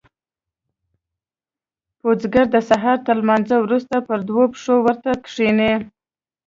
[1.99, 5.73] پوجيگر د سهار تر لمانځه وروسته پر دوو پښو ورته کښېني.